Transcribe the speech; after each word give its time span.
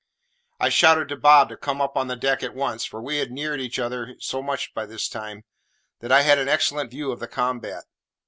I 0.59 0.69
shouted 0.69 1.09
to 1.09 1.15
Bob 1.15 1.49
to 1.49 1.57
come 1.57 1.79
on 1.79 2.07
deck 2.17 2.41
at 2.41 2.55
once, 2.55 2.85
for 2.85 2.99
we 3.03 3.17
had 3.17 3.29
neared 3.29 3.61
each 3.61 3.77
other 3.77 4.15
so 4.19 4.41
much 4.41 4.73
by 4.73 4.87
this 4.87 5.07
time, 5.07 5.43
that 5.99 6.11
I 6.11 6.21
had 6.23 6.39
an 6.39 6.49
excellent 6.49 6.89
view 6.89 7.11
of 7.11 7.19
the 7.19 7.27
combat. 7.27 7.83